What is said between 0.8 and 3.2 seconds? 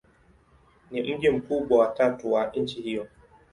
Ni mji mkubwa wa tatu wa nchi hiyo.